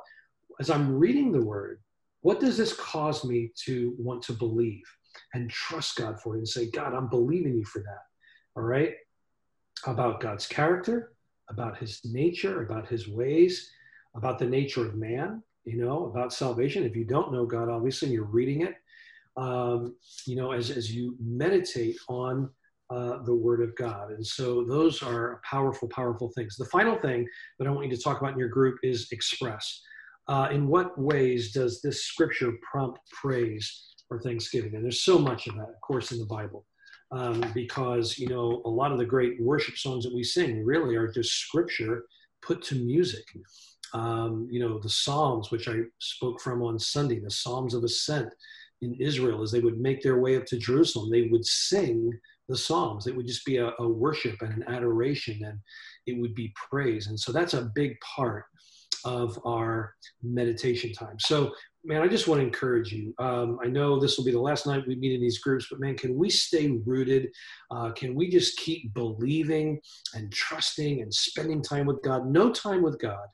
as 0.59 0.69
I'm 0.69 0.97
reading 0.97 1.31
the 1.31 1.43
word, 1.43 1.79
what 2.21 2.39
does 2.39 2.57
this 2.57 2.73
cause 2.73 3.25
me 3.25 3.51
to 3.65 3.95
want 3.97 4.21
to 4.23 4.33
believe 4.33 4.83
and 5.33 5.49
trust 5.49 5.97
God 5.97 6.19
for 6.19 6.35
it 6.35 6.39
and 6.39 6.47
say, 6.47 6.69
God, 6.69 6.93
I'm 6.93 7.09
believing 7.09 7.57
you 7.57 7.65
for 7.65 7.79
that. 7.79 8.03
All 8.55 8.63
right? 8.63 8.93
About 9.85 10.21
God's 10.21 10.45
character, 10.45 11.13
about 11.49 11.77
his 11.77 12.01
nature, 12.05 12.63
about 12.63 12.87
his 12.87 13.07
ways, 13.07 13.71
about 14.15 14.39
the 14.39 14.45
nature 14.45 14.87
of 14.87 14.95
man, 14.95 15.41
you 15.65 15.83
know, 15.83 16.05
about 16.05 16.33
salvation. 16.33 16.83
If 16.83 16.95
you 16.95 17.03
don't 17.03 17.33
know 17.33 17.45
God, 17.45 17.69
obviously, 17.69 18.09
you're 18.09 18.23
reading 18.25 18.61
it, 18.61 18.75
um, 19.37 19.95
you 20.25 20.35
know, 20.35 20.51
as, 20.51 20.69
as 20.69 20.93
you 20.93 21.15
meditate 21.19 21.97
on 22.07 22.49
uh, 22.91 23.23
the 23.23 23.33
Word 23.33 23.61
of 23.61 23.75
God. 23.75 24.11
And 24.11 24.25
so 24.25 24.63
those 24.63 25.01
are 25.01 25.41
powerful, 25.49 25.87
powerful 25.87 26.31
things. 26.35 26.57
The 26.57 26.65
final 26.65 26.97
thing 26.99 27.25
that 27.57 27.67
I 27.67 27.71
want 27.71 27.89
you 27.89 27.95
to 27.95 28.01
talk 28.01 28.19
about 28.19 28.33
in 28.33 28.39
your 28.39 28.49
group 28.49 28.79
is 28.83 29.07
express. 29.11 29.81
Uh, 30.27 30.49
in 30.51 30.67
what 30.67 30.99
ways 30.99 31.51
does 31.51 31.81
this 31.81 32.03
scripture 32.03 32.51
prompt 32.69 32.99
praise 33.11 33.93
or 34.09 34.19
thanksgiving? 34.19 34.75
And 34.75 34.83
there's 34.83 35.03
so 35.03 35.17
much 35.17 35.47
of 35.47 35.55
that, 35.55 35.69
of 35.69 35.81
course, 35.81 36.11
in 36.11 36.19
the 36.19 36.25
Bible. 36.25 36.65
Um, 37.13 37.43
because 37.53 38.17
you 38.17 38.29
know 38.29 38.61
a 38.63 38.69
lot 38.69 38.93
of 38.93 38.97
the 38.97 39.05
great 39.05 39.41
worship 39.41 39.77
songs 39.77 40.05
that 40.05 40.15
we 40.15 40.23
sing 40.23 40.63
really 40.63 40.95
are 40.95 41.11
just 41.11 41.33
scripture 41.33 42.05
put 42.41 42.61
to 42.63 42.75
music. 42.75 43.25
Um, 43.93 44.47
you 44.49 44.61
know 44.61 44.79
the 44.79 44.89
Psalms, 44.89 45.51
which 45.51 45.67
I 45.67 45.79
spoke 45.99 46.39
from 46.39 46.61
on 46.61 46.79
Sunday, 46.79 47.19
the 47.19 47.29
Psalms 47.29 47.73
of 47.73 47.83
Ascent, 47.83 48.33
in 48.81 48.95
Israel 48.95 49.41
as 49.41 49.51
they 49.51 49.59
would 49.59 49.79
make 49.79 50.01
their 50.01 50.19
way 50.19 50.35
up 50.35 50.45
to 50.47 50.57
Jerusalem, 50.57 51.09
they 51.09 51.27
would 51.27 51.45
sing 51.45 52.11
the 52.51 52.57
Psalms. 52.57 53.07
It 53.07 53.15
would 53.15 53.27
just 53.27 53.45
be 53.45 53.57
a, 53.57 53.71
a, 53.79 53.87
worship 53.87 54.41
and 54.41 54.53
an 54.53 54.63
adoration, 54.67 55.39
and 55.43 55.59
it 56.05 56.19
would 56.19 56.35
be 56.35 56.53
praise. 56.69 57.07
And 57.07 57.19
so 57.19 57.31
that's 57.31 57.53
a 57.53 57.71
big 57.73 57.99
part 58.01 58.45
of 59.05 59.39
our 59.45 59.95
meditation 60.21 60.93
time. 60.93 61.17
So, 61.19 61.51
man, 61.83 62.01
I 62.01 62.07
just 62.07 62.27
want 62.27 62.41
to 62.41 62.45
encourage 62.45 62.91
you. 62.91 63.15
Um, 63.17 63.57
I 63.63 63.67
know 63.67 63.99
this 63.99 64.17
will 64.17 64.25
be 64.25 64.31
the 64.31 64.39
last 64.39 64.67
night 64.67 64.83
we 64.85 64.95
meet 64.95 65.15
in 65.15 65.21
these 65.21 65.39
groups, 65.39 65.67
but 65.71 65.79
man, 65.79 65.97
can 65.97 66.15
we 66.15 66.29
stay 66.29 66.79
rooted? 66.85 67.29
Uh, 67.71 67.91
can 67.93 68.13
we 68.13 68.29
just 68.29 68.57
keep 68.57 68.93
believing 68.93 69.79
and 70.13 70.31
trusting 70.31 71.01
and 71.01 71.11
spending 71.11 71.63
time 71.63 71.87
with 71.87 72.03
God? 72.03 72.27
No 72.27 72.51
time 72.51 72.83
with 72.83 72.99
God 72.99 73.25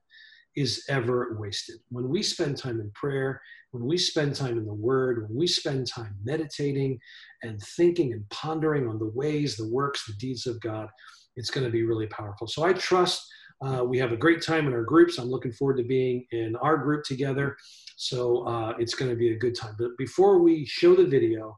is 0.57 0.83
ever 0.89 1.37
wasted. 1.39 1.77
When 1.89 2.09
we 2.09 2.21
spend 2.21 2.57
time 2.57 2.81
in 2.81 2.91
prayer 2.91 3.41
when 3.71 3.85
we 3.85 3.97
spend 3.97 4.35
time 4.35 4.57
in 4.57 4.65
the 4.65 4.73
Word, 4.73 5.27
when 5.27 5.37
we 5.37 5.47
spend 5.47 5.87
time 5.87 6.15
meditating 6.23 6.99
and 7.43 7.61
thinking 7.75 8.13
and 8.13 8.27
pondering 8.29 8.87
on 8.87 8.97
the 8.97 9.11
ways, 9.13 9.57
the 9.57 9.69
works, 9.69 10.05
the 10.05 10.13
deeds 10.13 10.47
of 10.47 10.59
God, 10.61 10.87
it's 11.35 11.51
going 11.51 11.65
to 11.65 11.71
be 11.71 11.83
really 11.83 12.07
powerful. 12.07 12.47
So 12.47 12.63
I 12.63 12.73
trust 12.73 13.27
uh, 13.65 13.83
we 13.83 13.97
have 13.97 14.11
a 14.11 14.17
great 14.17 14.41
time 14.41 14.67
in 14.67 14.73
our 14.73 14.83
groups. 14.83 15.17
I'm 15.17 15.29
looking 15.29 15.51
forward 15.51 15.77
to 15.77 15.83
being 15.83 16.25
in 16.31 16.55
our 16.57 16.77
group 16.77 17.03
together. 17.03 17.57
So 17.95 18.47
uh, 18.47 18.73
it's 18.79 18.93
going 18.93 19.09
to 19.09 19.17
be 19.17 19.33
a 19.33 19.37
good 19.37 19.55
time. 19.55 19.75
But 19.77 19.97
before 19.97 20.39
we 20.39 20.65
show 20.65 20.95
the 20.95 21.05
video, 21.05 21.57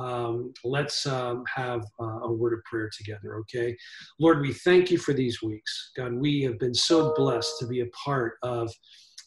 um, 0.00 0.52
let's 0.64 1.06
um, 1.06 1.44
have 1.54 1.84
uh, 2.00 2.20
a 2.22 2.32
word 2.32 2.54
of 2.54 2.64
prayer 2.64 2.90
together, 2.96 3.36
okay? 3.40 3.76
Lord, 4.18 4.40
we 4.40 4.52
thank 4.52 4.90
you 4.90 4.98
for 4.98 5.12
these 5.12 5.42
weeks. 5.42 5.90
God, 5.96 6.14
we 6.14 6.42
have 6.42 6.58
been 6.58 6.74
so 6.74 7.12
blessed 7.16 7.58
to 7.60 7.66
be 7.66 7.80
a 7.80 7.86
part 8.04 8.34
of, 8.42 8.72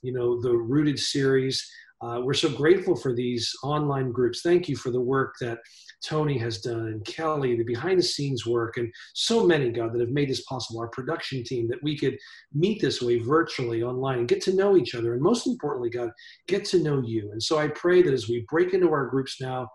you 0.01 0.13
know, 0.13 0.41
the 0.41 0.55
Rooted 0.55 0.99
series 0.99 1.65
uh, 2.03 2.19
we're 2.19 2.33
so 2.33 2.49
grateful 2.49 2.95
for 2.95 3.15
these 3.15 3.53
online 3.63 4.11
groups. 4.11 4.41
Thank 4.41 4.67
you 4.67 4.75
for 4.75 4.91
the 4.91 4.99
work 4.99 5.35
that 5.39 5.59
Tony 6.03 6.37
has 6.37 6.59
done 6.59 6.87
and 6.87 7.05
Kelly, 7.05 7.55
the 7.55 7.63
behind 7.63 7.97
the 7.97 8.03
scenes 8.03 8.45
work, 8.45 8.75
and 8.75 8.91
so 9.13 9.47
many, 9.47 9.69
God, 9.69 9.93
that 9.93 10.01
have 10.01 10.09
made 10.09 10.29
this 10.29 10.43
possible. 10.43 10.81
Our 10.81 10.89
production 10.89 11.43
team, 11.45 11.67
that 11.69 11.81
we 11.81 11.97
could 11.97 12.17
meet 12.53 12.81
this 12.81 13.01
way 13.01 13.19
virtually 13.19 13.83
online 13.83 14.19
and 14.19 14.27
get 14.27 14.41
to 14.43 14.55
know 14.55 14.75
each 14.75 14.95
other. 14.95 15.13
And 15.13 15.21
most 15.21 15.47
importantly, 15.47 15.89
God, 15.89 16.09
get 16.47 16.65
to 16.65 16.83
know 16.83 17.01
you. 17.01 17.31
And 17.31 17.41
so 17.41 17.57
I 17.57 17.69
pray 17.69 18.01
that 18.01 18.13
as 18.13 18.27
we 18.27 18.45
break 18.49 18.73
into 18.73 18.91
our 18.91 19.07
groups 19.07 19.39
now, 19.39 19.69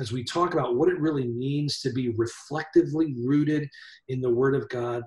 as 0.00 0.10
we 0.10 0.24
talk 0.24 0.54
about 0.54 0.76
what 0.76 0.88
it 0.88 0.98
really 0.98 1.28
means 1.28 1.80
to 1.80 1.92
be 1.92 2.14
reflectively 2.16 3.14
rooted 3.22 3.68
in 4.08 4.22
the 4.22 4.30
Word 4.32 4.54
of 4.54 4.68
God, 4.70 5.02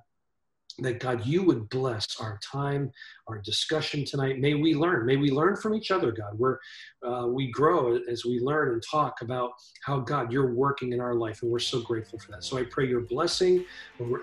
that 0.80 1.00
God, 1.00 1.26
you 1.26 1.44
would 1.44 1.70
bless 1.70 2.20
our 2.20 2.40
time, 2.44 2.92
our 3.28 3.40
discussion 3.40 4.06
tonight. 4.06 4.40
May 4.40 4.54
we 4.54 4.76
learn. 4.76 5.06
May 5.06 5.18
we 5.18 5.32
learn 5.32 5.56
from 5.56 5.74
each 5.74 5.92
other, 5.92 6.12
God. 6.12 6.34
Where 6.38 6.60
uh, 7.06 7.28
we 7.28 7.52
grow 7.52 8.00
as 8.10 8.26
we 8.26 8.40
learn 8.40 8.74
and 8.74 8.84
talk 8.84 9.22
about 9.22 9.52
how 9.84 10.00
God 10.00 10.32
you're 10.32 10.54
working 10.54 10.94
in 10.94 11.00
our 11.00 11.16
life, 11.16 11.42
and 11.42 11.52
we're 11.52 11.60
so 11.60 11.82
grateful 11.82 12.20
for 12.20 12.32
that. 12.32 12.44
So 12.44 12.58
I 12.58 12.64
pray 12.64 12.88
your 12.88 13.02
blessing 13.02 13.66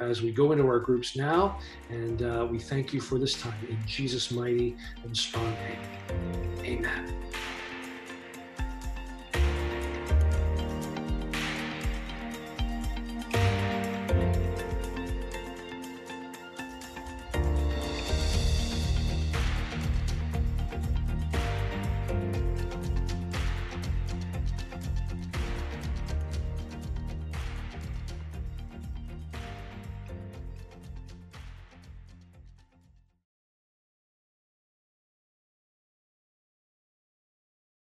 as 0.00 0.23
we 0.23 0.32
go 0.32 0.52
into 0.52 0.64
our 0.64 0.80
groups 0.80 1.16
now, 1.16 1.58
and 1.90 2.23
uh, 2.23 2.46
we 2.50 2.58
thank 2.58 2.92
you 2.92 3.00
for 3.00 3.18
this 3.18 3.34
time 3.40 3.58
in 3.68 3.78
Jesus' 3.87 4.30
mighty 4.30 4.76
and 5.02 5.16
strong 5.16 5.52
name. 5.52 5.80
Amen. 6.64 7.43